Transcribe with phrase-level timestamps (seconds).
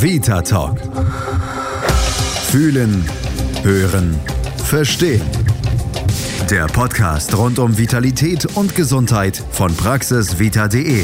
[0.00, 0.78] Vita Talk.
[2.50, 3.04] Fühlen,
[3.64, 4.14] hören,
[4.64, 5.22] verstehen.
[6.48, 11.02] Der Podcast rund um Vitalität und Gesundheit von praxisvita.de.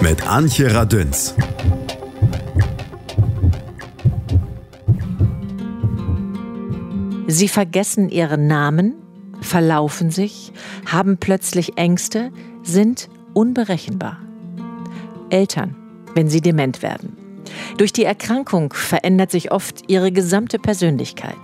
[0.00, 1.34] Mit Antje Radünz.
[7.26, 8.94] Sie vergessen ihren Namen,
[9.40, 10.52] verlaufen sich,
[10.86, 12.30] haben plötzlich Ängste,
[12.62, 14.18] sind unberechenbar.
[15.30, 15.74] Eltern,
[16.14, 17.19] wenn sie dement werden.
[17.76, 21.36] Durch die Erkrankung verändert sich oft ihre gesamte Persönlichkeit.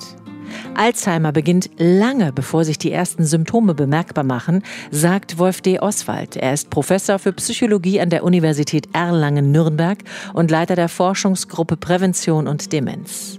[0.74, 5.80] Alzheimer beginnt lange bevor sich die ersten Symptome bemerkbar machen, sagt Wolf D.
[5.80, 6.36] Oswald.
[6.36, 9.98] Er ist Professor für Psychologie an der Universität Erlangen-Nürnberg
[10.34, 13.38] und Leiter der Forschungsgruppe Prävention und Demenz.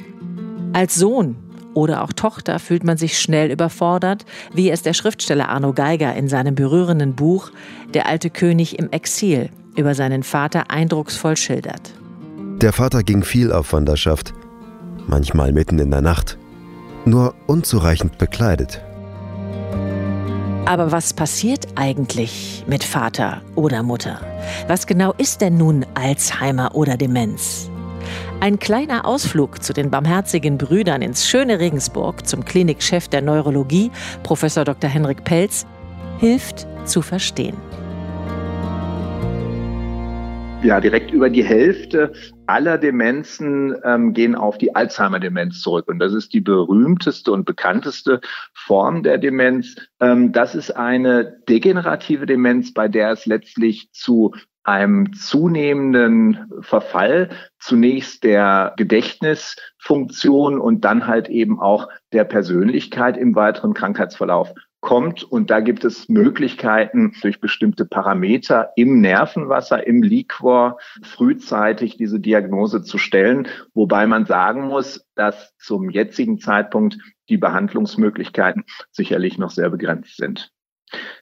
[0.73, 1.35] Als Sohn
[1.73, 6.27] oder auch Tochter fühlt man sich schnell überfordert, wie es der Schriftsteller Arno Geiger in
[6.27, 7.51] seinem berührenden Buch
[7.93, 11.93] Der alte König im Exil über seinen Vater eindrucksvoll schildert.
[12.61, 14.33] Der Vater ging viel auf Wanderschaft,
[15.05, 16.39] manchmal mitten in der Nacht,
[17.05, 18.81] nur unzureichend bekleidet.
[20.65, 24.19] Aber was passiert eigentlich mit Vater oder Mutter?
[24.67, 27.69] Was genau ist denn nun Alzheimer oder Demenz?
[28.39, 33.91] Ein kleiner Ausflug zu den barmherzigen Brüdern ins schöne Regensburg zum Klinikchef der Neurologie,
[34.23, 34.89] Professor Dr.
[34.89, 35.67] Henrik Pelz,
[36.17, 37.55] hilft zu verstehen.
[40.63, 42.11] Ja, direkt über die Hälfte
[42.47, 45.87] aller Demenzen ähm, gehen auf die Alzheimer-Demenz zurück.
[45.87, 48.21] Und das ist die berühmteste und bekannteste
[48.53, 49.75] Form der Demenz.
[49.99, 54.33] Ähm, das ist eine degenerative Demenz, bei der es letztlich zu
[54.67, 63.73] einem zunehmenden Verfall zunächst der Gedächtnisfunktion und dann halt eben auch der Persönlichkeit im weiteren
[63.73, 65.23] Krankheitsverlauf kommt.
[65.23, 72.83] Und da gibt es Möglichkeiten, durch bestimmte Parameter im Nervenwasser, im Liquor frühzeitig diese Diagnose
[72.83, 73.47] zu stellen.
[73.73, 76.97] Wobei man sagen muss, dass zum jetzigen Zeitpunkt
[77.29, 80.51] die Behandlungsmöglichkeiten sicherlich noch sehr begrenzt sind.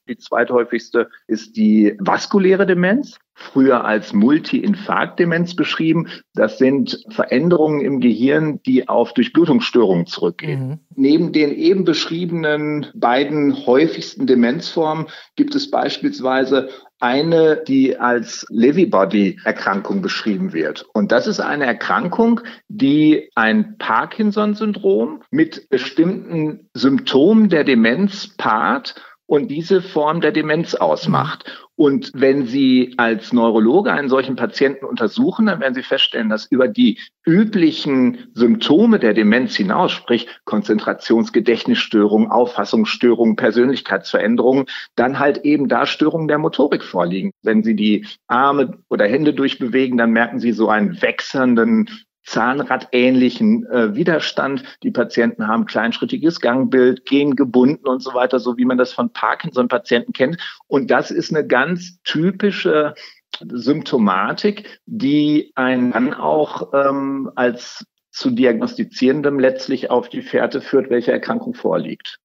[0.08, 6.08] Die zweithäufigste ist die vaskuläre Demenz, früher als Multi-Infarkt-Demenz beschrieben.
[6.34, 10.68] Das sind Veränderungen im Gehirn, die auf Durchblutungsstörungen zurückgehen.
[10.68, 10.80] Mhm.
[10.96, 20.54] Neben den eben beschriebenen beiden häufigsten Demenzformen gibt es beispielsweise eine, die als Levy-Body-Erkrankung beschrieben
[20.54, 20.86] wird.
[20.94, 22.40] Und das ist eine Erkrankung,
[22.70, 28.96] die ein Parkinson-Syndrom mit bestimmten Symptomen der Demenz paart
[29.28, 31.46] und diese Form der Demenz ausmacht.
[31.78, 36.68] Und wenn Sie als Neurologe einen solchen Patienten untersuchen, dann werden Sie feststellen, dass über
[36.68, 46.30] die üblichen Symptome der Demenz hinaus, sprich Konzentrationsgedächtnisstörungen, Auffassungsstörungen, Persönlichkeitsveränderungen, dann halt eben da Störungen
[46.30, 47.32] der Motorik vorliegen.
[47.42, 51.90] Wenn Sie die Arme oder Hände durchbewegen, dann merken Sie so einen wechselnden
[52.26, 54.64] Zahnradähnlichen äh, Widerstand.
[54.84, 59.12] Die Patienten haben kleinschrittiges Gangbild, gehen gebunden und so weiter, so wie man das von
[59.12, 60.38] Parkinson-Patienten kennt.
[60.68, 62.96] Und das ist eine ganz typische
[63.40, 71.12] Symptomatik, die einen dann auch ähm, als zu diagnostizierendem letztlich auf die Fährte führt, welche
[71.12, 72.20] Erkrankung vorliegt.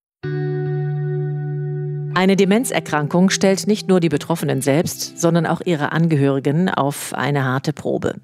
[2.20, 7.72] Eine Demenzerkrankung stellt nicht nur die Betroffenen selbst, sondern auch ihre Angehörigen auf eine harte
[7.72, 8.16] Probe.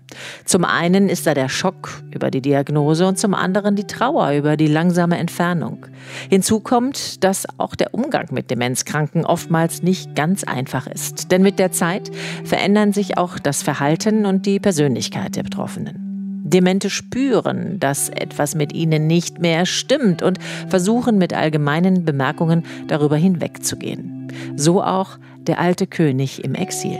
[0.44, 4.58] Zum einen ist da der Schock über die Diagnose und zum anderen die Trauer über
[4.58, 5.86] die langsame Entfernung.
[6.28, 11.32] Hinzu kommt, dass auch der Umgang mit Demenzkranken oftmals nicht ganz einfach ist.
[11.32, 12.10] Denn mit der Zeit
[12.44, 16.05] verändern sich auch das Verhalten und die Persönlichkeit der Betroffenen.
[16.46, 23.16] Demente spüren, dass etwas mit ihnen nicht mehr stimmt und versuchen mit allgemeinen Bemerkungen darüber
[23.16, 24.32] hinwegzugehen.
[24.56, 26.98] So auch der alte König im Exil.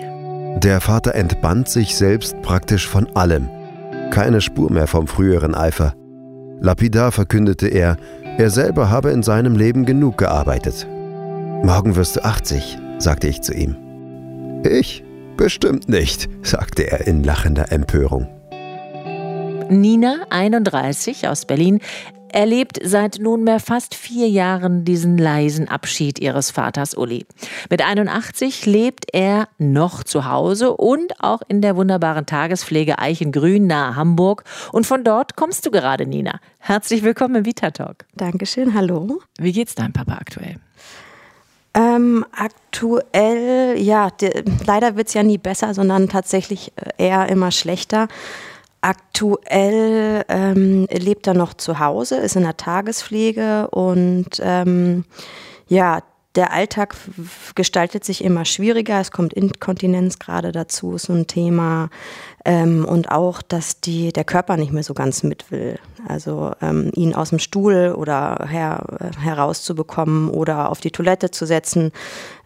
[0.59, 3.49] Der Vater entband sich selbst praktisch von allem.
[4.11, 5.95] Keine Spur mehr vom früheren Eifer.
[6.61, 7.97] Lapidar verkündete er,
[8.39, 10.87] er selber habe in seinem Leben genug gearbeitet.
[11.63, 13.77] Morgen wirst du 80, sagte ich zu ihm.
[14.65, 15.05] Ich?
[15.37, 18.36] Bestimmt nicht, sagte er in lachender Empörung.
[19.69, 21.81] Nina, 31, aus Berlin,
[22.29, 27.27] erlebt seit nunmehr fast vier Jahren diesen leisen Abschied ihres Vaters Uli.
[27.71, 33.97] Mit 81 lebt er noch zu Hause und auch in der wunderbaren Tagespflege Eichengrün nahe
[33.97, 34.45] Hamburg.
[34.73, 36.39] Und von dort kommst du gerade, Nina.
[36.59, 38.05] Herzlich willkommen im Vita Talk.
[38.15, 39.21] Dankeschön, hallo.
[39.39, 40.57] Wie geht's deinem Papa aktuell?
[41.75, 47.51] Ähm, aktuell, ja, de, leider wird es ja nie besser, sondern tatsächlich äh, eher immer
[47.51, 48.09] schlechter.
[48.81, 55.05] Aktuell ähm, lebt er noch zu Hause, ist in der Tagespflege und ähm,
[55.67, 56.03] ja,
[56.37, 56.95] der Alltag
[57.55, 59.01] gestaltet sich immer schwieriger.
[59.01, 61.89] Es kommt Inkontinenz gerade dazu, ist so ein Thema.
[62.49, 65.81] Ähm, und auch, dass die, der Körper nicht mehr so ganz mit will.
[66.07, 68.85] Also ähm, ihn aus dem Stuhl oder her,
[69.21, 71.91] herauszubekommen oder auf die Toilette zu setzen,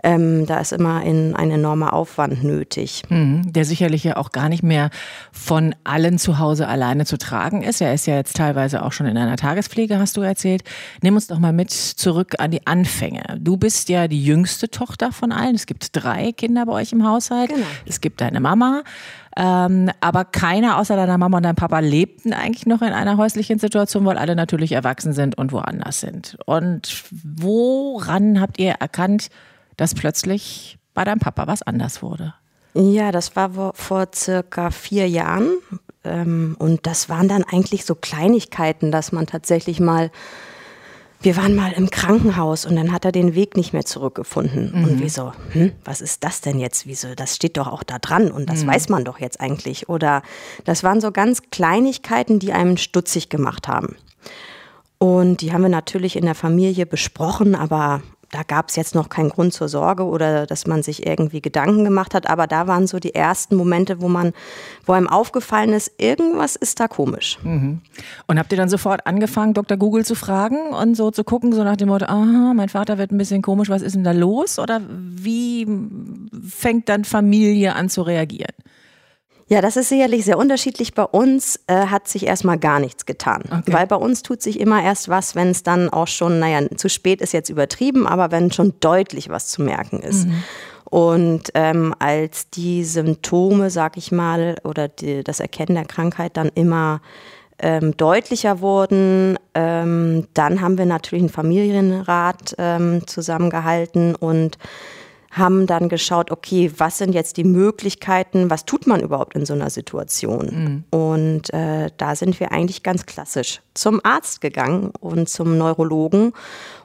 [0.02, 3.02] ähm, da ist immer in ein enormer Aufwand nötig.
[3.11, 4.88] Mhm, der sicherlich ja auch gar nicht mehr
[5.32, 7.82] von allen zu Hause alleine zu tragen ist.
[7.82, 10.62] Er ist ja jetzt teilweise auch schon in einer Tagespflege, hast du erzählt.
[11.02, 13.38] Nimm uns doch mal mit zurück an die Anfänge.
[13.38, 15.55] Du bist ja die jüngste Tochter von allen.
[15.55, 17.50] Es gibt drei Kinder bei euch im Haushalt.
[17.50, 17.67] Genau.
[17.85, 18.82] Es gibt deine Mama.
[19.36, 23.58] Ähm, aber keiner außer deiner Mama und deinem Papa lebten eigentlich noch in einer häuslichen
[23.58, 26.36] Situation, weil alle natürlich erwachsen sind und woanders sind.
[26.46, 29.28] Und woran habt ihr erkannt,
[29.76, 32.34] dass plötzlich bei deinem Papa was anders wurde?
[32.74, 35.48] Ja, das war vor circa vier Jahren.
[36.04, 40.10] Ähm, und das waren dann eigentlich so Kleinigkeiten, dass man tatsächlich mal
[41.22, 44.72] wir waren mal im Krankenhaus und dann hat er den Weg nicht mehr zurückgefunden.
[44.75, 44.84] Mhm.
[44.84, 46.87] Und wir so, hm, was ist das denn jetzt?
[46.87, 47.14] Wieso?
[47.14, 48.69] Das steht doch auch da dran und das mhm.
[48.69, 49.88] weiß man doch jetzt eigentlich.
[49.88, 50.22] Oder
[50.64, 53.96] das waren so ganz Kleinigkeiten, die einem stutzig gemacht haben.
[54.99, 59.08] Und die haben wir natürlich in der Familie besprochen, aber da gab es jetzt noch
[59.08, 62.86] keinen Grund zur Sorge oder dass man sich irgendwie Gedanken gemacht hat, aber da waren
[62.86, 64.32] so die ersten Momente, wo man,
[64.86, 67.38] wo einem aufgefallen ist, irgendwas ist da komisch.
[67.42, 67.80] Mhm.
[68.26, 69.76] Und habt ihr dann sofort angefangen, Dr.
[69.76, 73.10] Google zu fragen und so zu gucken, so nach dem Motto, aha, mein Vater wird
[73.10, 74.58] ein bisschen komisch, was ist denn da los?
[74.58, 75.66] Oder wie
[76.48, 78.54] fängt dann Familie an zu reagieren?
[79.50, 80.94] Ja, das ist sicherlich sehr unterschiedlich.
[80.94, 83.43] Bei uns äh, hat sich erstmal gar nichts getan.
[83.47, 83.73] Okay.
[83.73, 86.88] Weil bei uns tut sich immer erst was, wenn es dann auch schon, naja, zu
[86.88, 90.29] spät ist jetzt übertrieben, aber wenn schon deutlich was zu merken ist.
[90.29, 90.44] Mhm.
[90.85, 96.50] Und ähm, als die Symptome, sag ich mal, oder die, das Erkennen der Krankheit dann
[96.55, 97.00] immer
[97.58, 104.58] ähm, deutlicher wurden, ähm, dann haben wir natürlich einen Familienrat ähm, zusammengehalten und
[105.30, 109.54] haben dann geschaut, okay, was sind jetzt die Möglichkeiten, was tut man überhaupt in so
[109.54, 110.84] einer Situation?
[110.90, 110.98] Mhm.
[110.98, 116.32] Und äh, da sind wir eigentlich ganz klassisch zum Arzt gegangen und zum Neurologen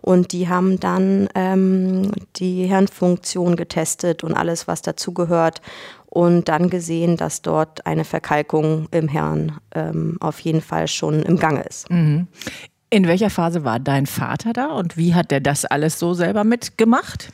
[0.01, 5.61] und die haben dann ähm, die Hirnfunktion getestet und alles, was dazugehört
[6.05, 11.39] und dann gesehen, dass dort eine Verkalkung im Hirn ähm, auf jeden Fall schon im
[11.39, 11.89] Gange ist.
[11.89, 12.27] Mhm.
[12.91, 16.43] In welcher Phase war dein Vater da und wie hat er das alles so selber
[16.43, 17.29] mitgemacht?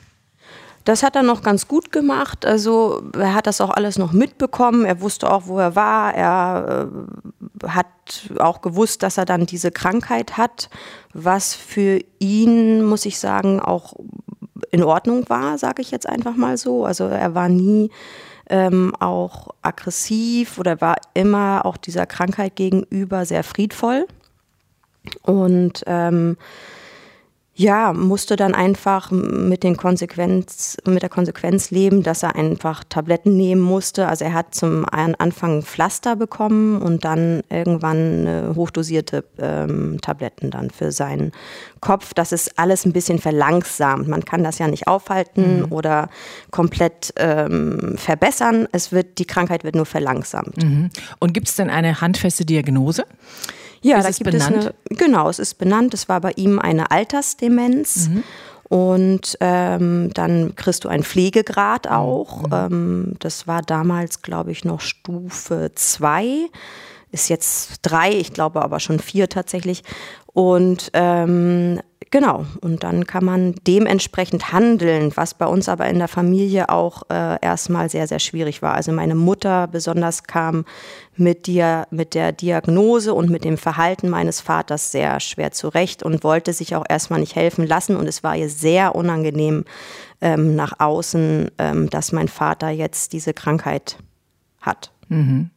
[0.84, 2.44] Das hat er noch ganz gut gemacht.
[2.44, 4.84] Also er hat das auch alles noch mitbekommen.
[4.84, 6.14] Er wusste auch, wo er war.
[6.14, 6.88] Er
[7.62, 7.86] äh, hat
[8.38, 10.68] auch gewusst, dass er dann diese Krankheit hat,
[11.12, 13.94] was für ihn, muss ich sagen, auch
[14.70, 16.84] in Ordnung war, sage ich jetzt einfach mal so.
[16.84, 17.90] Also er war nie
[18.48, 24.06] ähm, auch aggressiv oder war immer auch dieser Krankheit gegenüber sehr friedvoll.
[25.22, 26.36] Und ähm,
[27.62, 33.36] ja, musste dann einfach mit, den Konsequenz, mit der Konsequenz leben, dass er einfach Tabletten
[33.36, 34.08] nehmen musste.
[34.08, 40.90] Also er hat zum Anfang Pflaster bekommen und dann irgendwann hochdosierte ähm, Tabletten dann für
[40.90, 41.30] seinen
[41.80, 42.14] Kopf.
[42.14, 44.08] Das ist alles ein bisschen verlangsamt.
[44.08, 45.72] Man kann das ja nicht aufhalten mhm.
[45.72, 46.08] oder
[46.50, 48.66] komplett ähm, verbessern.
[48.72, 50.62] Es wird, die Krankheit wird nur verlangsamt.
[50.62, 50.90] Mhm.
[51.20, 53.04] Und gibt es denn eine handfeste Diagnose?
[53.82, 54.56] Ja, ist da gibt benannt?
[54.56, 55.94] es eine, genau, es ist benannt.
[55.94, 58.08] Es war bei ihm eine Altersdemenz.
[58.08, 58.22] Mhm.
[58.68, 61.92] Und ähm, dann kriegst du einen Pflegegrad mhm.
[61.92, 62.42] auch.
[62.42, 62.52] Mhm.
[62.52, 66.48] Ähm, das war damals, glaube ich, noch Stufe 2.
[67.10, 69.82] Ist jetzt drei, ich glaube aber schon vier tatsächlich.
[70.32, 71.80] Und ähm,
[72.12, 77.04] Genau, und dann kann man dementsprechend handeln, was bei uns aber in der Familie auch
[77.08, 78.74] äh, erstmal sehr, sehr schwierig war.
[78.74, 80.66] Also meine Mutter besonders kam
[81.16, 86.22] mit, dir, mit der Diagnose und mit dem Verhalten meines Vaters sehr schwer zurecht und
[86.22, 87.96] wollte sich auch erstmal nicht helfen lassen.
[87.96, 89.64] Und es war ihr sehr unangenehm
[90.20, 93.96] ähm, nach außen, ähm, dass mein Vater jetzt diese Krankheit
[94.60, 94.92] hat.
[95.08, 95.48] Mhm.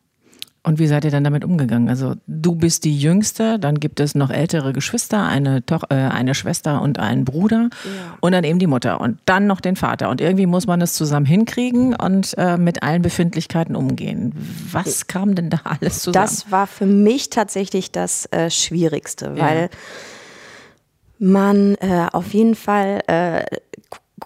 [0.66, 1.90] Und wie seid ihr dann damit umgegangen?
[1.90, 6.34] Also du bist die Jüngste, dann gibt es noch ältere Geschwister, eine, Toch äh, eine
[6.34, 8.18] Schwester und einen Bruder ja.
[8.20, 10.10] und dann eben die Mutter und dann noch den Vater.
[10.10, 14.34] Und irgendwie muss man es zusammen hinkriegen und äh, mit allen Befindlichkeiten umgehen.
[14.72, 16.26] Was kam denn da alles zusammen?
[16.26, 19.70] Das war für mich tatsächlich das äh, Schwierigste, weil
[21.20, 21.28] ja.
[21.28, 23.46] man äh, auf jeden Fall äh,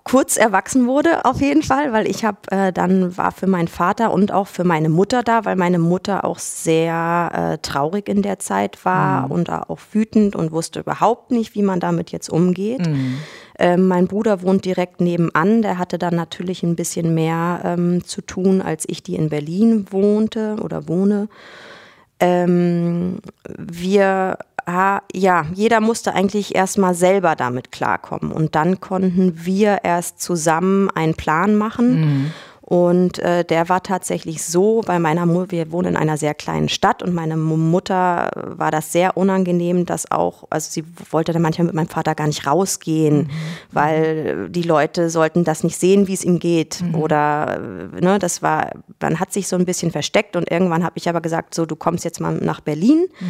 [0.04, 4.12] kurz erwachsen wurde, auf jeden Fall, weil ich habe äh, dann war für meinen Vater
[4.12, 8.38] und auch für meine Mutter da, weil meine Mutter auch sehr äh, traurig in der
[8.38, 9.32] Zeit war mhm.
[9.32, 12.86] und auch wütend und wusste überhaupt nicht, wie man damit jetzt umgeht.
[12.86, 13.18] Mhm.
[13.58, 18.22] Ähm, mein Bruder wohnt direkt nebenan, der hatte dann natürlich ein bisschen mehr ähm, zu
[18.22, 21.30] tun, als ich, die in Berlin wohnte oder wohne.
[22.20, 23.20] Ähm,
[23.58, 24.38] wir
[25.14, 28.32] ja, jeder musste eigentlich erstmal selber damit klarkommen.
[28.32, 32.02] Und dann konnten wir erst zusammen einen Plan machen.
[32.02, 32.32] Mhm.
[32.70, 36.70] Und äh, der war tatsächlich so bei meiner Mutter, wir wohnen in einer sehr kleinen
[36.70, 41.66] Stadt und meine Mutter war das sehr unangenehm, dass auch, also sie wollte dann manchmal
[41.66, 43.30] mit meinem Vater gar nicht rausgehen, mhm.
[43.72, 46.84] weil die Leute sollten das nicht sehen, wie es ihm geht.
[46.84, 46.94] Mhm.
[46.94, 48.70] Oder ne, das war,
[49.02, 51.76] man hat sich so ein bisschen versteckt und irgendwann habe ich aber gesagt, so du
[51.76, 53.28] kommst jetzt mal nach Berlin mhm.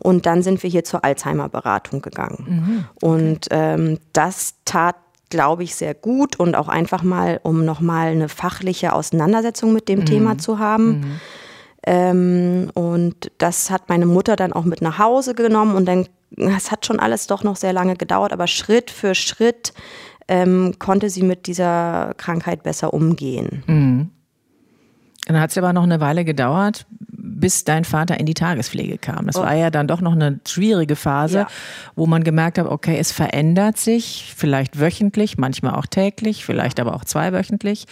[0.00, 2.44] und dann sind wir hier zur Alzheimer-Beratung gegangen.
[2.46, 2.84] Mhm.
[2.96, 3.06] Okay.
[3.06, 4.96] Und ähm, das tat
[5.32, 10.00] glaube ich, sehr gut und auch einfach mal, um nochmal eine fachliche Auseinandersetzung mit dem
[10.00, 10.04] mhm.
[10.04, 10.86] Thema zu haben.
[10.86, 11.20] Mhm.
[11.84, 16.70] Ähm, und das hat meine Mutter dann auch mit nach Hause genommen und dann, es
[16.70, 19.72] hat schon alles doch noch sehr lange gedauert, aber Schritt für Schritt
[20.28, 23.64] ähm, konnte sie mit dieser Krankheit besser umgehen.
[23.66, 24.10] Mhm.
[25.26, 26.84] Dann hat es aber noch eine Weile gedauert,
[27.42, 29.26] bis dein Vater in die Tagespflege kam.
[29.26, 29.42] Das oh.
[29.42, 31.46] war ja dann doch noch eine schwierige Phase, ja.
[31.96, 36.94] wo man gemerkt hat, okay, es verändert sich, vielleicht wöchentlich, manchmal auch täglich, vielleicht aber
[36.94, 37.86] auch zweiwöchentlich.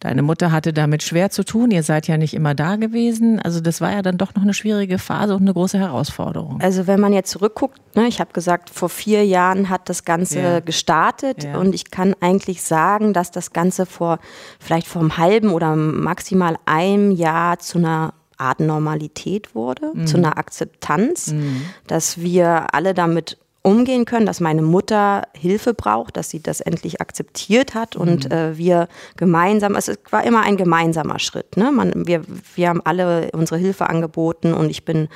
[0.00, 1.70] Deine Mutter hatte damit schwer zu tun.
[1.70, 3.40] Ihr seid ja nicht immer da gewesen.
[3.40, 6.62] Also das war ja dann doch noch eine schwierige Phase und eine große Herausforderung.
[6.62, 10.40] Also wenn man jetzt zurückguckt, ne, ich habe gesagt, vor vier Jahren hat das Ganze
[10.40, 10.60] ja.
[10.60, 11.58] gestartet ja.
[11.58, 14.18] und ich kann eigentlich sagen, dass das Ganze vor
[14.58, 20.06] vielleicht vor einem halben oder maximal einem Jahr zu einer Art Normalität wurde, mhm.
[20.06, 21.62] zu einer Akzeptanz, mhm.
[21.86, 27.00] dass wir alle damit umgehen können, dass meine Mutter Hilfe braucht, dass sie das endlich
[27.00, 28.30] akzeptiert hat und mhm.
[28.30, 31.56] äh, wir gemeinsam, es war immer ein gemeinsamer Schritt.
[31.56, 31.72] Ne?
[31.72, 32.20] Man, wir,
[32.54, 35.08] wir haben alle unsere Hilfe angeboten und ich bin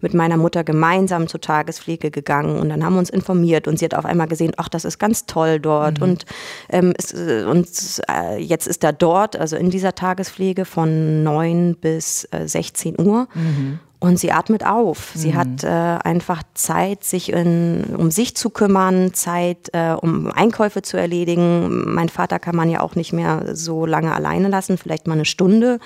[0.00, 3.84] mit meiner Mutter gemeinsam zur Tagespflege gegangen und dann haben wir uns informiert und sie
[3.84, 6.04] hat auf einmal gesehen, ach, das ist ganz toll dort mhm.
[6.04, 6.26] und,
[6.68, 7.68] ähm, es, äh, und
[8.08, 13.26] äh, jetzt ist er dort, also in dieser Tagespflege von 9 bis äh, 16 Uhr.
[13.34, 13.80] Mhm.
[13.98, 15.12] Und sie atmet auf.
[15.14, 15.36] Sie mhm.
[15.36, 20.98] hat äh, einfach Zeit, sich in, um sich zu kümmern, Zeit, äh, um Einkäufe zu
[20.98, 21.94] erledigen.
[21.94, 25.24] Mein Vater kann man ja auch nicht mehr so lange alleine lassen, vielleicht mal eine
[25.24, 25.78] Stunde.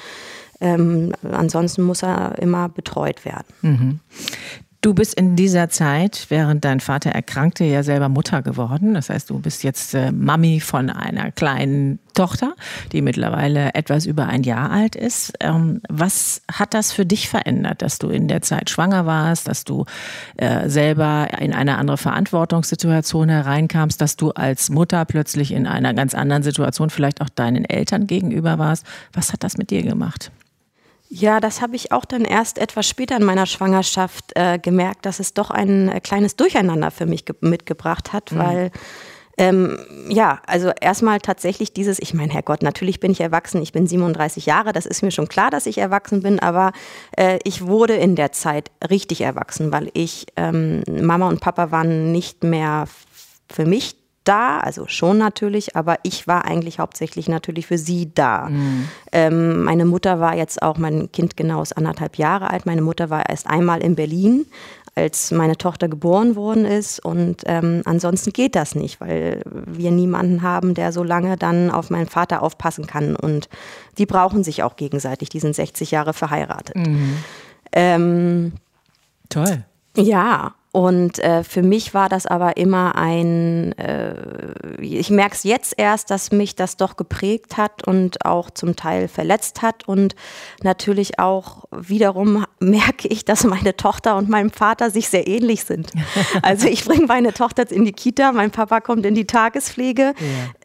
[0.61, 3.47] Ähm, ansonsten muss er immer betreut werden.
[3.63, 4.01] Mhm.
[4.83, 8.95] Du bist in dieser Zeit, während dein Vater erkrankte, ja selber Mutter geworden.
[8.95, 12.55] Das heißt, du bist jetzt äh, Mami von einer kleinen Tochter,
[12.91, 15.35] die mittlerweile etwas über ein Jahr alt ist.
[15.41, 19.65] Ähm, was hat das für dich verändert, dass du in der Zeit schwanger warst, dass
[19.65, 19.85] du
[20.39, 26.15] äh, selber in eine andere Verantwortungssituation hereinkamst, dass du als Mutter plötzlich in einer ganz
[26.15, 28.87] anderen Situation vielleicht auch deinen Eltern gegenüber warst?
[29.13, 30.33] Was hat das mit dir gemacht?
[31.13, 35.19] Ja, das habe ich auch dann erst etwas später in meiner Schwangerschaft äh, gemerkt, dass
[35.19, 38.39] es doch ein äh, kleines Durcheinander für mich mitgebracht hat, mhm.
[38.39, 38.71] weil
[39.37, 43.89] ähm, ja, also erstmal tatsächlich dieses, ich meine, Herrgott, natürlich bin ich erwachsen, ich bin
[43.89, 46.73] 37 Jahre, das ist mir schon klar, dass ich erwachsen bin, aber
[47.17, 52.13] äh, ich wurde in der Zeit richtig erwachsen, weil ich, ähm, Mama und Papa waren
[52.13, 52.87] nicht mehr
[53.51, 58.49] für mich da, also schon natürlich, aber ich war eigentlich hauptsächlich natürlich für sie da.
[58.49, 58.89] Mhm.
[59.13, 63.11] Ähm, meine Mutter war jetzt auch, mein Kind genau ist anderthalb Jahre alt, meine Mutter
[63.11, 64.47] war erst einmal in Berlin,
[64.95, 70.43] als meine Tochter geboren worden ist und ähm, ansonsten geht das nicht, weil wir niemanden
[70.43, 73.49] haben, der so lange dann auf meinen Vater aufpassen kann und
[73.99, 76.77] die brauchen sich auch gegenseitig, die sind 60 Jahre verheiratet.
[76.77, 77.17] Mhm.
[77.73, 78.53] Ähm,
[79.31, 79.65] Toll.
[79.97, 84.15] Ja, und äh, für mich war das aber immer ein, äh,
[84.81, 89.09] ich merke es jetzt erst, dass mich das doch geprägt hat und auch zum Teil
[89.09, 89.89] verletzt hat.
[89.89, 90.15] Und
[90.63, 95.91] natürlich auch wiederum merke ich, dass meine Tochter und mein Vater sich sehr ähnlich sind.
[96.43, 100.03] Also ich bringe meine Tochter jetzt in die Kita, mein Papa kommt in die Tagespflege.
[100.03, 100.15] Ja.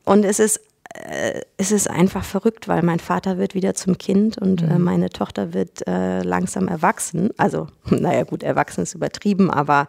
[0.05, 0.59] Und es ist
[1.03, 4.71] äh, es ist einfach verrückt, weil mein Vater wird wieder zum Kind und äh, mhm.
[4.71, 7.29] äh, meine Tochter wird äh, langsam erwachsen.
[7.37, 9.87] Also, naja, gut, erwachsen ist übertrieben, aber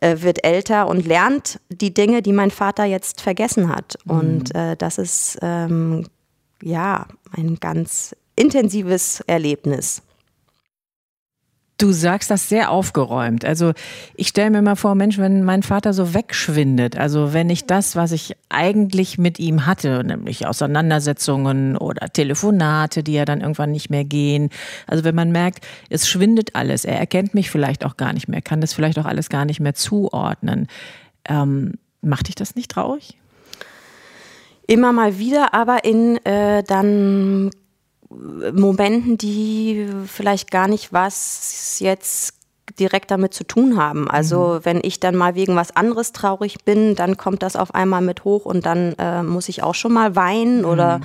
[0.00, 3.96] äh, wird älter und lernt die Dinge, die mein Vater jetzt vergessen hat.
[4.04, 4.10] Mhm.
[4.12, 6.06] Und äh, das ist ähm,
[6.62, 10.02] ja ein ganz intensives Erlebnis.
[11.80, 13.42] Du sagst das sehr aufgeräumt.
[13.42, 13.72] Also
[14.14, 17.96] ich stelle mir mal vor, Mensch, wenn mein Vater so wegschwindet, also wenn ich das,
[17.96, 23.88] was ich eigentlich mit ihm hatte, nämlich Auseinandersetzungen oder Telefonate, die ja dann irgendwann nicht
[23.88, 24.50] mehr gehen,
[24.86, 28.42] also wenn man merkt, es schwindet alles, er erkennt mich vielleicht auch gar nicht mehr,
[28.42, 30.66] kann das vielleicht auch alles gar nicht mehr zuordnen,
[31.30, 33.16] ähm, macht dich das nicht traurig?
[34.66, 37.50] Immer mal wieder, aber in äh, dann
[38.10, 42.39] Momenten, die vielleicht gar nicht was jetzt
[42.80, 44.10] direkt damit zu tun haben.
[44.10, 44.64] Also mhm.
[44.64, 48.24] wenn ich dann mal wegen was anderes traurig bin, dann kommt das auf einmal mit
[48.24, 50.64] hoch und dann äh, muss ich auch schon mal weinen mhm.
[50.64, 51.00] oder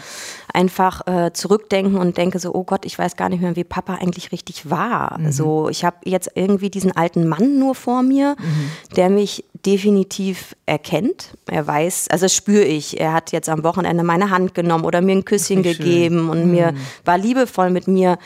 [0.53, 3.96] einfach äh, zurückdenken und denke so, oh Gott, ich weiß gar nicht mehr, wie Papa
[3.96, 5.20] eigentlich richtig war.
[5.20, 5.32] Mhm.
[5.32, 8.96] So, ich habe jetzt irgendwie diesen alten Mann nur vor mir, mhm.
[8.96, 11.36] der mich definitiv erkennt.
[11.48, 13.00] Er weiß, also das spüre ich.
[13.00, 16.29] Er hat jetzt am Wochenende meine Hand genommen oder mir ein Küsschen gegeben schön.
[16.29, 16.77] und mir mhm.
[17.03, 18.17] war liebevoll mit mir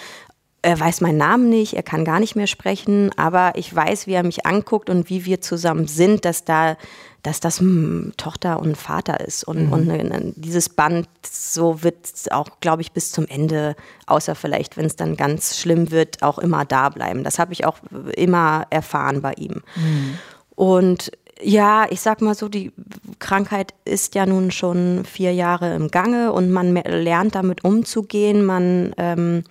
[0.62, 4.13] er weiß meinen Namen nicht, er kann gar nicht mehr sprechen, aber ich weiß, wie
[4.13, 6.75] er mich anguckt und wie wir zusammen sind, dass da,
[7.24, 9.46] dass das hm, Tochter und Vater ist.
[9.46, 9.74] Und, mhm.
[9.74, 13.75] und ne, dieses Band, so wird auch, glaube ich, bis zum Ende,
[14.06, 17.24] außer vielleicht, wenn es dann ganz schlimm wird, auch immer da bleiben.
[17.24, 17.78] Das habe ich auch
[18.16, 19.62] immer erfahren bei ihm.
[19.75, 20.18] Mhm.
[20.56, 21.12] Und
[21.42, 22.74] ja, ich sag mal so, die
[23.20, 28.46] Krankheit ist ja nun schon vier Jahre im Gange und man lernt damit umzugehen.
[28.46, 29.44] Man ähm,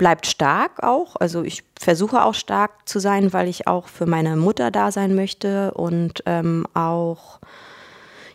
[0.00, 1.14] bleibt stark auch.
[1.16, 5.14] Also ich versuche auch stark zu sein, weil ich auch für meine Mutter da sein
[5.14, 7.38] möchte und ähm, auch,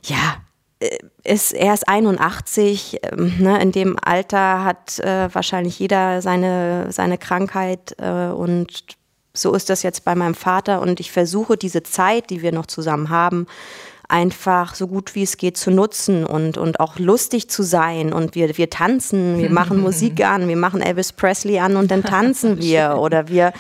[0.04, 0.38] ja,
[0.80, 6.92] äh, ist, er ist 81, ähm, ne, in dem Alter hat äh, wahrscheinlich jeder seine,
[6.92, 8.86] seine Krankheit äh, und
[9.34, 12.68] so ist das jetzt bei meinem Vater und ich versuche diese Zeit, die wir noch
[12.68, 13.48] zusammen haben,
[14.08, 18.14] einfach so gut wie es geht zu nutzen und, und auch lustig zu sein.
[18.14, 22.04] Und wir, wir tanzen, wir machen Musik an, wir machen Elvis Presley an und dann
[22.06, 22.98] tanzen wir.
[23.00, 23.54] Oder wir,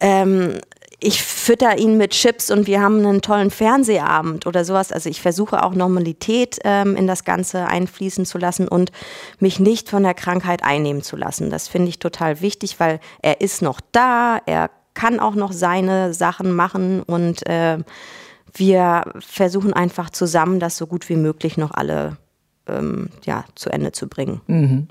[0.00, 0.58] ähm,
[1.02, 4.92] ich fütter ihn mit Chips und wir haben einen tollen Fernsehabend oder sowas.
[4.92, 8.92] Also ich versuche auch Normalität ähm, in das Ganze einfließen zu lassen und
[9.40, 11.50] mich nicht von der Krankheit einnehmen zu lassen.
[11.50, 16.14] Das finde ich total wichtig, weil er ist noch da, er kann auch noch seine
[16.14, 17.78] Sachen machen und äh,
[18.54, 22.16] wir versuchen einfach zusammen, das so gut wie möglich noch alle
[22.66, 24.40] ähm, ja, zu Ende zu bringen.
[24.46, 24.88] Mhm.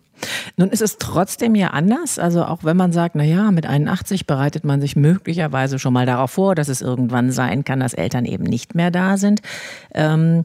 [0.56, 2.20] Nun ist es trotzdem ja anders.
[2.20, 6.06] Also auch wenn man sagt, na ja, mit 81 bereitet man sich möglicherweise schon mal
[6.06, 9.42] darauf vor, dass es irgendwann sein kann, dass Eltern eben nicht mehr da sind.
[9.94, 10.44] Ähm,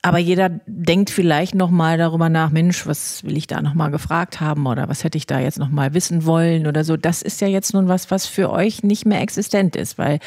[0.00, 3.90] aber jeder denkt vielleicht noch mal darüber nach, Mensch, was will ich da noch mal
[3.90, 6.96] gefragt haben oder was hätte ich da jetzt noch mal wissen wollen oder so.
[6.96, 10.20] Das ist ja jetzt nun was, was für euch nicht mehr existent ist, weil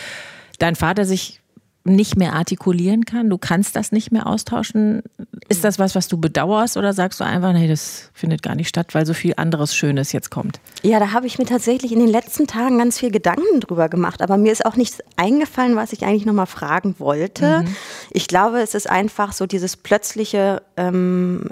[0.60, 1.41] dein Vater sich
[1.84, 3.30] nicht mehr artikulieren kann?
[3.30, 5.02] Du kannst das nicht mehr austauschen?
[5.50, 8.68] Ist das was, was du bedauerst oder sagst du einfach, nee, das findet gar nicht
[8.68, 10.60] statt, weil so viel anderes Schönes jetzt kommt?
[10.84, 14.22] Ja, da habe ich mir tatsächlich in den letzten Tagen ganz viel Gedanken drüber gemacht,
[14.22, 17.62] aber mir ist auch nichts eingefallen, was ich eigentlich nochmal fragen wollte.
[17.62, 17.76] Mhm.
[18.12, 21.50] Ich glaube, es ist einfach so dieses plötzliche, ähm,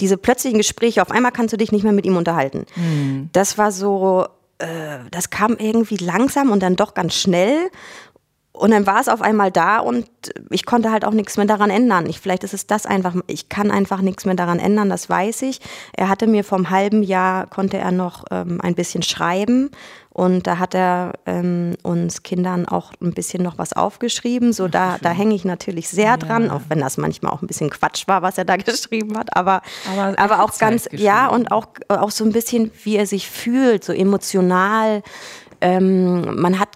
[0.00, 2.66] diese plötzlichen Gespräche, auf einmal kannst du dich nicht mehr mit ihm unterhalten.
[2.76, 3.28] Mhm.
[3.32, 4.26] Das war so,
[4.58, 7.70] äh, das kam irgendwie langsam und dann doch ganz schnell.
[8.54, 10.06] Und dann war es auf einmal da und
[10.50, 12.04] ich konnte halt auch nichts mehr daran ändern.
[12.06, 15.42] Ich, vielleicht ist es das einfach, ich kann einfach nichts mehr daran ändern, das weiß
[15.42, 15.60] ich.
[15.94, 19.70] Er hatte mir vom halben Jahr, konnte er noch ähm, ein bisschen schreiben
[20.10, 24.52] und da hat er ähm, uns Kindern auch ein bisschen noch was aufgeschrieben.
[24.52, 26.52] So, da, da hänge ich natürlich sehr dran, ja.
[26.52, 29.34] auch wenn das manchmal auch ein bisschen Quatsch war, was er da geschrieben hat.
[29.34, 33.30] Aber, aber, aber auch ganz, ja, und auch, auch so ein bisschen, wie er sich
[33.30, 35.02] fühlt, so emotional.
[35.62, 36.68] Ähm, man hat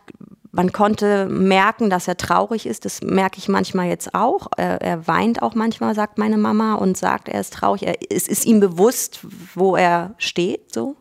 [0.56, 2.86] man konnte merken, dass er traurig ist.
[2.86, 4.48] Das merke ich manchmal jetzt auch.
[4.56, 7.86] Er, er, weint auch manchmal, sagt meine Mama, und sagt, er ist traurig.
[7.86, 9.20] Er, es ist ihm bewusst,
[9.54, 10.72] wo er steht.
[10.72, 10.96] So.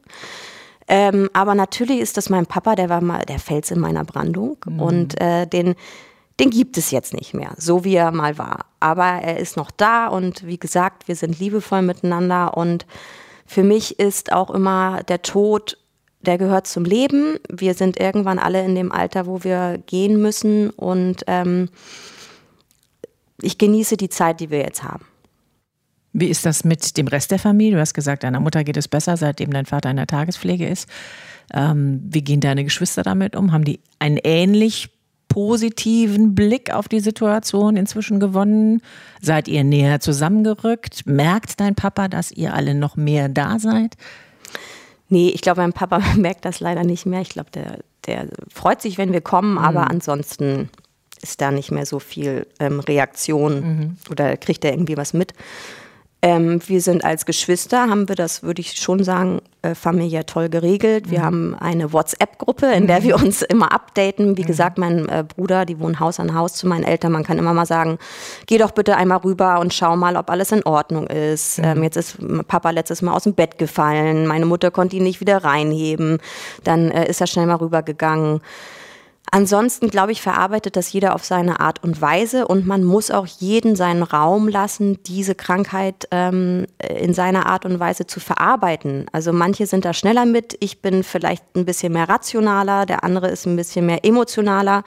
[0.89, 4.57] Ähm, aber natürlich ist das mein Papa, der war mal der Fels in meiner Brandung.
[4.65, 4.79] Mhm.
[4.81, 5.75] Und äh, den,
[6.41, 8.65] den gibt es jetzt nicht mehr, so wie er mal war.
[8.81, 12.57] Aber er ist noch da und wie gesagt, wir sind liebevoll miteinander.
[12.57, 12.85] Und
[13.45, 15.77] für mich ist auch immer der Tod
[16.25, 17.37] der gehört zum Leben.
[17.49, 21.69] Wir sind irgendwann alle in dem Alter, wo wir gehen müssen und ähm,
[23.41, 25.05] ich genieße die Zeit, die wir jetzt haben.
[26.13, 27.75] Wie ist das mit dem Rest der Familie?
[27.75, 30.87] Du hast gesagt, deiner Mutter geht es besser, seitdem dein Vater in der Tagespflege ist.
[31.53, 33.51] Ähm, wie gehen deine Geschwister damit um?
[33.51, 34.89] Haben die einen ähnlich
[35.27, 38.81] positiven Blick auf die Situation inzwischen gewonnen?
[39.21, 41.05] Seid ihr näher zusammengerückt?
[41.05, 43.97] Merkt dein Papa, dass ihr alle noch mehr da seid?
[45.09, 47.21] Nee, ich glaube, mein Papa merkt das leider nicht mehr.
[47.21, 49.57] Ich glaube, der, der freut sich, wenn wir kommen, mhm.
[49.59, 50.69] aber ansonsten
[51.21, 53.97] ist da nicht mehr so viel ähm, Reaktion mhm.
[54.11, 55.33] oder kriegt er irgendwie was mit.
[56.21, 60.49] Ähm, wir sind als Geschwister, haben wir das, würde ich schon sagen, äh, familiär toll
[60.49, 61.09] geregelt.
[61.09, 61.23] Wir mhm.
[61.23, 64.37] haben eine WhatsApp-Gruppe, in der wir uns immer updaten.
[64.37, 64.47] Wie mhm.
[64.47, 67.11] gesagt, mein äh, Bruder, die wohnen Haus an Haus zu meinen Eltern.
[67.11, 67.97] Man kann immer mal sagen,
[68.45, 71.57] geh doch bitte einmal rüber und schau mal, ob alles in Ordnung ist.
[71.57, 71.65] Mhm.
[71.65, 74.27] Ähm, jetzt ist Papa letztes Mal aus dem Bett gefallen.
[74.27, 76.19] Meine Mutter konnte ihn nicht wieder reinheben.
[76.63, 78.41] Dann äh, ist er schnell mal rübergegangen.
[79.35, 83.27] Ansonsten, glaube ich, verarbeitet das jeder auf seine Art und Weise und man muss auch
[83.27, 89.07] jeden seinen Raum lassen, diese Krankheit ähm, in seiner Art und Weise zu verarbeiten.
[89.11, 93.27] Also manche sind da schneller mit, ich bin vielleicht ein bisschen mehr rationaler, der andere
[93.27, 94.85] ist ein bisschen mehr emotionaler.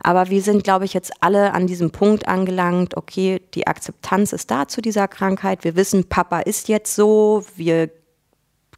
[0.00, 4.48] Aber wir sind, glaube ich, jetzt alle an diesem Punkt angelangt, okay, die Akzeptanz ist
[4.52, 5.64] da zu dieser Krankheit.
[5.64, 7.90] Wir wissen, Papa ist jetzt so, wir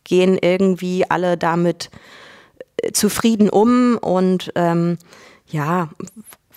[0.03, 1.91] gehen irgendwie alle damit
[2.93, 4.99] zufrieden um und ähm,
[5.47, 5.89] ja,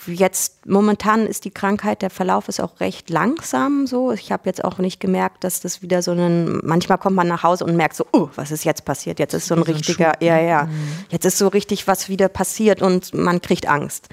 [0.08, 4.12] jetzt momentan ist die Krankheit, der Verlauf ist auch recht langsam so.
[4.12, 7.44] Ich habe jetzt auch nicht gemerkt, dass das wieder so ein, manchmal kommt man nach
[7.44, 9.20] Hause und merkt so, oh, was ist jetzt passiert?
[9.20, 11.06] Jetzt ist so ein richtiger, ja, ja, mhm.
[11.10, 14.10] jetzt ist so richtig was wieder passiert und man kriegt Angst.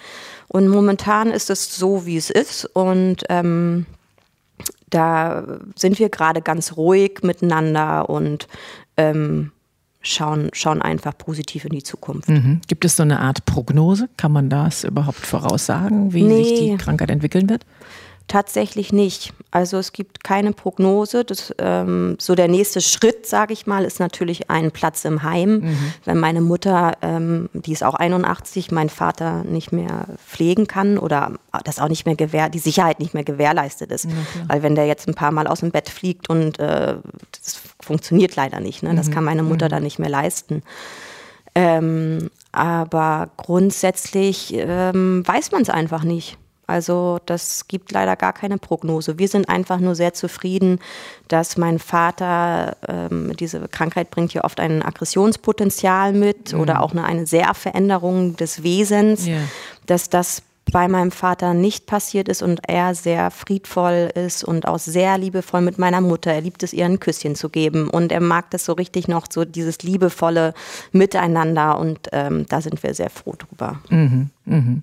[0.49, 3.87] Und momentan ist es so, wie es ist und ähm,
[4.91, 5.45] da
[5.77, 8.49] sind wir gerade ganz ruhig miteinander und
[8.97, 9.53] ähm,
[10.03, 12.29] schauen, schauen einfach positiv in die Zukunft.
[12.29, 12.61] Mhm.
[12.67, 14.09] Gibt es so eine Art Prognose?
[14.17, 16.45] Kann man das überhaupt voraussagen, wie nee.
[16.45, 17.65] sich die Krankheit entwickeln wird?
[18.31, 19.33] Tatsächlich nicht.
[19.51, 21.25] Also es gibt keine Prognose.
[21.25, 25.63] Das, ähm, so der nächste Schritt, sage ich mal, ist natürlich ein Platz im Heim.
[25.63, 25.93] Mhm.
[26.05, 31.33] Wenn meine Mutter, ähm, die ist auch 81, mein Vater nicht mehr pflegen kann oder
[31.65, 34.07] das auch nicht mehr gewähr, die Sicherheit nicht mehr gewährleistet ist.
[34.07, 34.13] Mhm.
[34.47, 36.95] Weil wenn der jetzt ein paar Mal aus dem Bett fliegt und äh,
[37.33, 38.95] das funktioniert leider nicht, ne?
[38.95, 39.15] das mhm.
[39.15, 39.71] kann meine Mutter mhm.
[39.71, 40.63] dann nicht mehr leisten.
[41.57, 46.39] Ähm, aber grundsätzlich ähm, weiß man es einfach nicht.
[46.71, 49.19] Also das gibt leider gar keine Prognose.
[49.19, 50.79] Wir sind einfach nur sehr zufrieden,
[51.29, 56.61] dass mein Vater, ähm, diese Krankheit bringt ja oft ein Aggressionspotenzial mit mhm.
[56.61, 59.41] oder auch eine, eine sehr Veränderung des Wesens, yeah.
[59.87, 64.79] dass das bei meinem Vater nicht passiert ist und er sehr friedvoll ist und auch
[64.79, 66.33] sehr liebevoll mit meiner Mutter.
[66.33, 69.27] Er liebt es, ihr ein Küsschen zu geben und er mag das so richtig noch,
[69.29, 70.55] so dieses liebevolle
[70.93, 73.81] Miteinander und ähm, da sind wir sehr froh drüber.
[73.91, 74.83] Mhm, mh.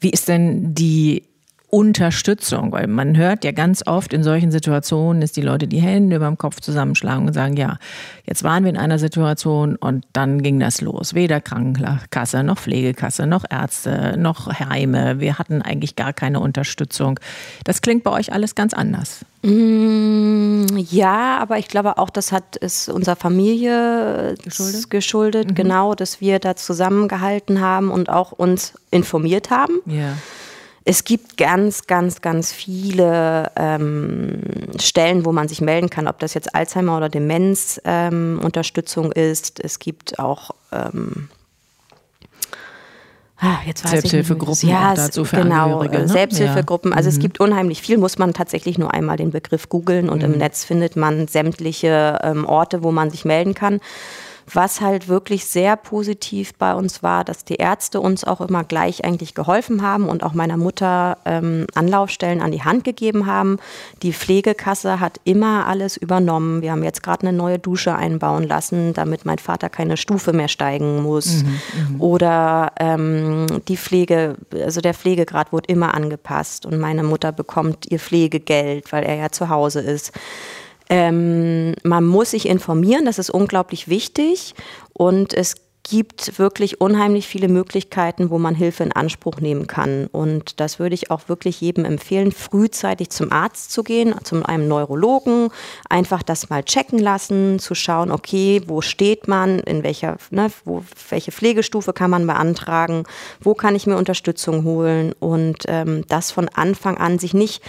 [0.00, 1.22] Wie ist denn die
[1.68, 6.16] Unterstützung, weil man hört ja ganz oft in solchen Situationen, dass die Leute die Hände
[6.16, 7.78] über dem Kopf zusammenschlagen und sagen, ja,
[8.24, 11.14] jetzt waren wir in einer Situation und dann ging das los.
[11.14, 15.18] Weder Krankenkasse noch Pflegekasse noch Ärzte noch Heime.
[15.18, 17.18] Wir hatten eigentlich gar keine Unterstützung.
[17.64, 19.24] Das klingt bei euch alles ganz anders.
[19.42, 25.54] Mm, ja, aber ich glaube auch, das hat ist unserer Familie geschuldet, geschuldet mhm.
[25.54, 29.74] genau, dass wir da zusammengehalten haben und auch uns informiert haben.
[29.86, 30.14] Ja.
[30.88, 34.40] Es gibt ganz, ganz, ganz viele ähm,
[34.80, 39.58] Stellen, wo man sich melden kann, ob das jetzt Alzheimer oder Demenz ähm, Unterstützung ist.
[39.58, 41.28] Es gibt auch ähm,
[43.38, 46.08] Ah, Selbsthilfegruppen ja, dazu für genau, ne?
[46.08, 46.94] Selbsthilfegruppen.
[46.94, 47.16] Also mhm.
[47.16, 50.32] es gibt unheimlich viel, muss man tatsächlich nur einmal den Begriff googeln und mhm.
[50.32, 53.80] im Netz findet man sämtliche ähm, Orte, wo man sich melden kann.
[54.52, 59.04] Was halt wirklich sehr positiv bei uns war, dass die Ärzte uns auch immer gleich
[59.04, 63.58] eigentlich geholfen haben und auch meiner Mutter ähm, Anlaufstellen an die Hand gegeben haben.
[64.02, 66.62] Die Pflegekasse hat immer alles übernommen.
[66.62, 70.48] Wir haben jetzt gerade eine neue Dusche einbauen lassen, damit mein Vater keine Stufe mehr
[70.48, 71.42] steigen muss.
[71.42, 71.60] Mhm,
[71.94, 72.00] mhm.
[72.00, 77.98] Oder ähm, die Pflege, also der Pflegegrad wurde immer angepasst und meine Mutter bekommt ihr
[77.98, 80.12] Pflegegeld, weil er ja zu Hause ist.
[80.88, 84.54] Ähm, man muss sich informieren, das ist unglaublich wichtig
[84.92, 85.56] und es
[85.88, 90.08] gibt wirklich unheimlich viele Möglichkeiten, wo man Hilfe in Anspruch nehmen kann.
[90.08, 94.66] Und das würde ich auch wirklich jedem empfehlen, frühzeitig zum Arzt zu gehen, zu einem
[94.66, 95.50] Neurologen,
[95.88, 100.82] einfach das mal checken lassen, zu schauen, okay, wo steht man, in welcher, ne, wo,
[101.08, 103.04] welche Pflegestufe kann man beantragen,
[103.40, 107.62] wo kann ich mir Unterstützung holen und ähm, das von Anfang an sich nicht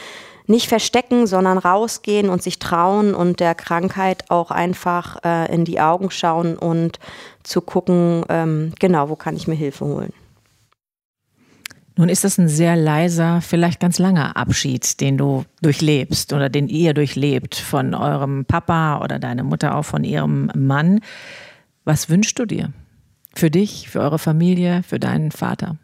[0.47, 5.79] nicht verstecken, sondern rausgehen und sich trauen und der Krankheit auch einfach äh, in die
[5.79, 6.99] Augen schauen und
[7.43, 10.13] zu gucken, ähm, genau, wo kann ich mir Hilfe holen.
[11.97, 16.67] Nun ist das ein sehr leiser, vielleicht ganz langer Abschied, den du durchlebst oder den
[16.67, 20.99] ihr durchlebt von eurem Papa oder deine Mutter auch von ihrem Mann.
[21.85, 22.71] Was wünschst du dir?
[23.33, 25.77] Für dich, für eure Familie, für deinen Vater?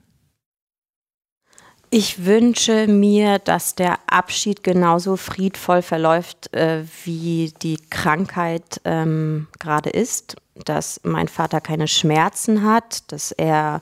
[1.95, 9.91] Ich wünsche mir, dass der Abschied genauso friedvoll verläuft, äh, wie die Krankheit ähm, gerade
[9.91, 10.35] ist.
[10.55, 13.79] Dass mein Vater keine Schmerzen hat, dass er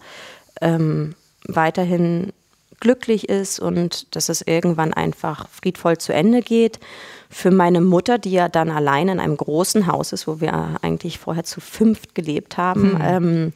[0.60, 1.15] ähm,
[1.47, 2.34] weiterhin
[2.82, 6.82] glücklich ist und dass es irgendwann einfach friedvoll zu Ende geht.
[7.30, 11.17] Für meine Mutter, die ja dann allein in einem großen Haus ist, wo wir eigentlich
[11.17, 13.02] vorher zu fünft gelebt haben, mhm.
[13.02, 13.54] ähm,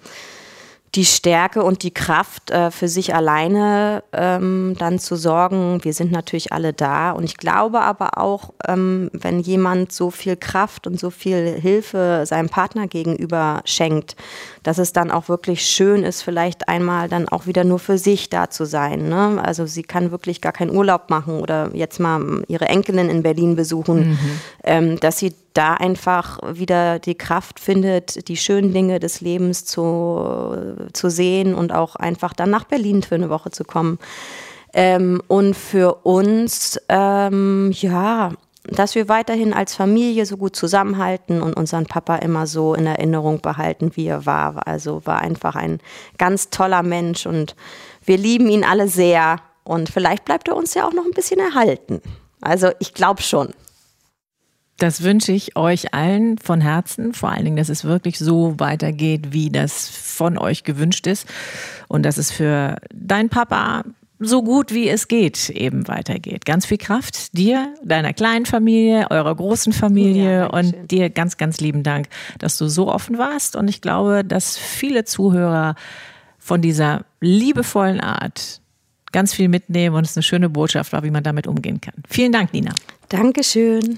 [0.95, 5.84] die Stärke und die Kraft äh, für sich alleine ähm, dann zu sorgen.
[5.84, 10.38] Wir sind natürlich alle da und ich glaube aber auch, ähm, wenn jemand so viel
[10.38, 14.15] Kraft und so viel Hilfe seinem Partner gegenüber schenkt,
[14.63, 18.30] dass es dann auch wirklich schön ist, vielleicht einmal dann auch wieder nur für sich
[18.30, 19.10] da zu sein.
[19.10, 19.41] Ne?
[19.43, 23.56] Also sie kann wirklich gar keinen Urlaub machen oder jetzt mal ihre Enkelin in Berlin
[23.56, 24.19] besuchen, mhm.
[24.63, 30.56] ähm, dass sie da einfach wieder die Kraft findet, die schönen Dinge des Lebens zu,
[30.93, 33.97] zu sehen und auch einfach dann nach Berlin für eine Woche zu kommen.
[34.73, 38.32] Ähm, und für uns, ähm, ja,
[38.67, 43.41] dass wir weiterhin als Familie so gut zusammenhalten und unseren Papa immer so in Erinnerung
[43.41, 44.67] behalten, wie er war.
[44.67, 45.80] Also war einfach ein
[46.17, 47.56] ganz toller Mensch und
[48.04, 51.39] wir lieben ihn alle sehr und vielleicht bleibt er uns ja auch noch ein bisschen
[51.39, 52.01] erhalten.
[52.41, 53.49] Also ich glaube schon.
[54.78, 59.32] Das wünsche ich euch allen von Herzen, vor allen Dingen, dass es wirklich so weitergeht,
[59.32, 61.28] wie das von euch gewünscht ist
[61.88, 63.84] und dass es für dein Papa
[64.19, 66.45] so gut wie es geht eben weitergeht.
[66.45, 71.60] Ganz viel Kraft dir, deiner kleinen Familie, eurer großen Familie ja, und dir ganz, ganz
[71.60, 72.08] lieben Dank,
[72.39, 73.56] dass du so offen warst.
[73.56, 75.75] Und ich glaube, dass viele Zuhörer
[76.38, 78.62] von dieser liebevollen Art
[79.12, 81.95] ganz viel mitnehmen und es eine schöne Botschaft war, wie man damit umgehen kann.
[82.08, 82.75] Vielen Dank, Nina.
[83.10, 83.97] Dankeschön.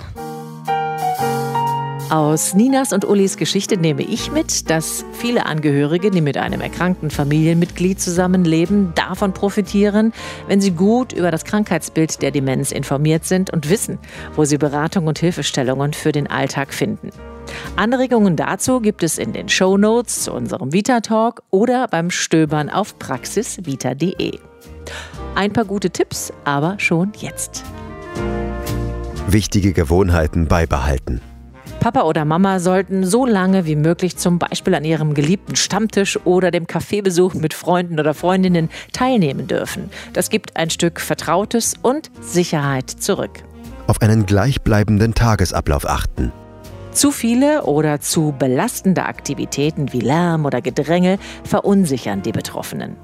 [2.09, 7.09] Aus Ninas und Ulis Geschichte nehme ich mit, dass viele Angehörige, die mit einem erkrankten
[7.09, 10.13] Familienmitglied zusammenleben, davon profitieren,
[10.47, 13.99] wenn sie gut über das Krankheitsbild der Demenz informiert sind und wissen,
[14.35, 17.09] wo sie Beratung und Hilfestellungen für den Alltag finden.
[17.75, 22.69] Anregungen dazu gibt es in den Show Notes zu unserem Vita Talk oder beim Stöbern
[22.69, 24.39] auf praxisvita.de.
[25.35, 27.65] Ein paar gute Tipps, aber schon jetzt.
[29.27, 31.21] Wichtige Gewohnheiten beibehalten.
[31.87, 36.51] Papa oder Mama sollten so lange wie möglich zum Beispiel an ihrem geliebten Stammtisch oder
[36.51, 39.89] dem Kaffeebesuch mit Freunden oder Freundinnen teilnehmen dürfen.
[40.11, 43.41] Das gibt ein Stück Vertrautes und Sicherheit zurück.
[43.87, 46.33] Auf einen gleichbleibenden Tagesablauf achten.
[46.91, 52.97] Zu viele oder zu belastende Aktivitäten wie Lärm oder Gedränge verunsichern die Betroffenen.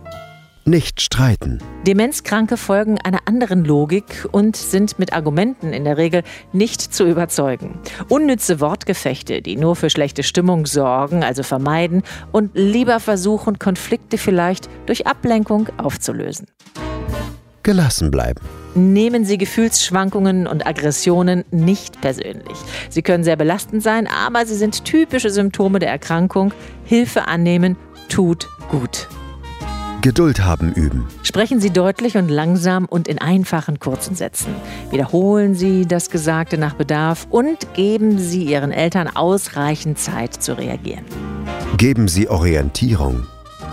[0.66, 1.60] Nicht streiten.
[1.86, 6.24] Demenzkranke folgen einer anderen Logik und sind mit Argumenten in der Regel
[6.54, 7.80] nicht zu überzeugen.
[8.08, 14.70] Unnütze Wortgefechte, die nur für schlechte Stimmung sorgen, also vermeiden und lieber versuchen, Konflikte vielleicht
[14.86, 16.48] durch Ablenkung aufzulösen.
[17.64, 18.40] Gelassen bleiben.
[18.74, 22.58] Nehmen Sie Gefühlsschwankungen und Aggressionen nicht persönlich.
[22.90, 26.54] Sie können sehr belastend sein, aber sie sind typische Symptome der Erkrankung.
[26.86, 27.76] Hilfe annehmen
[28.08, 29.10] tut gut.
[30.04, 31.08] Geduld haben üben.
[31.24, 34.54] Sprechen Sie deutlich und langsam und in einfachen kurzen Sätzen.
[34.92, 41.06] Wiederholen Sie das Gesagte nach Bedarf und geben Sie Ihren Eltern ausreichend Zeit zu reagieren.
[41.78, 43.26] Geben Sie Orientierung.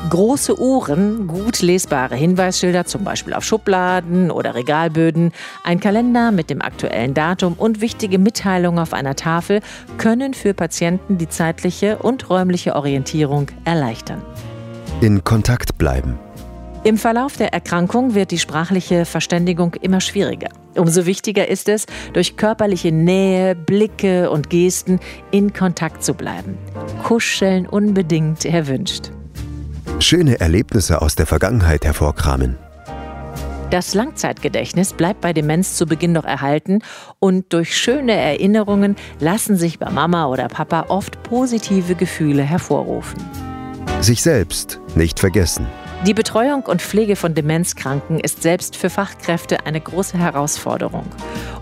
[0.09, 5.33] Große Uhren, gut lesbare Hinweisschilder, zum Beispiel auf Schubladen oder Regalböden,
[5.65, 9.63] ein Kalender mit dem aktuellen Datum und wichtige Mitteilungen auf einer Tafel
[9.99, 14.23] können für Patienten die zeitliche und räumliche Orientierung erleichtern
[15.01, 16.19] in Kontakt bleiben.
[16.85, 20.49] Im Verlauf der Erkrankung wird die sprachliche Verständigung immer schwieriger.
[20.77, 24.99] Umso wichtiger ist es, durch körperliche Nähe, Blicke und Gesten
[25.31, 26.57] in Kontakt zu bleiben.
[27.03, 29.11] Kuscheln unbedingt erwünscht.
[29.99, 32.57] Schöne Erlebnisse aus der Vergangenheit hervorkramen.
[33.71, 36.81] Das Langzeitgedächtnis bleibt bei Demenz zu Beginn noch erhalten
[37.21, 43.19] und durch schöne Erinnerungen lassen sich bei Mama oder Papa oft positive Gefühle hervorrufen.
[44.01, 45.67] Sich selbst nicht vergessen.
[46.07, 51.05] Die Betreuung und Pflege von Demenzkranken ist selbst für Fachkräfte eine große Herausforderung.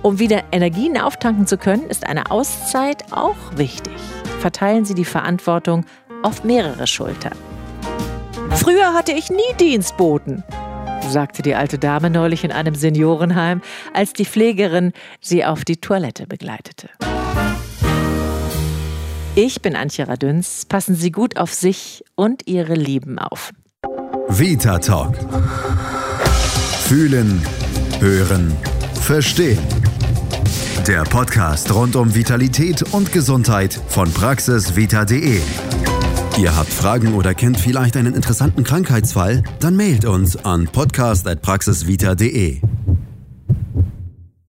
[0.02, 3.92] Um wieder Energien auftanken zu können, ist eine Auszeit auch wichtig.
[4.38, 5.84] Verteilen Sie die Verantwortung
[6.22, 7.36] auf mehrere Schultern.
[8.50, 10.44] Früher hatte ich nie Dienstboten,
[11.08, 13.62] sagte die alte Dame neulich in einem Seniorenheim,
[13.94, 16.88] als die Pflegerin sie auf die Toilette begleitete.
[19.40, 20.64] Ich bin Antje Radüns.
[20.64, 23.52] Passen Sie gut auf sich und Ihre Lieben auf.
[24.28, 25.16] Vita Talk.
[26.80, 27.40] Fühlen,
[28.00, 28.52] hören,
[29.00, 29.60] verstehen.
[30.88, 35.40] Der Podcast rund um Vitalität und Gesundheit von praxisvita.de.
[36.36, 39.44] Ihr habt Fragen oder kennt vielleicht einen interessanten Krankheitsfall?
[39.60, 42.60] Dann mailt uns an podcast.praxisvita.de.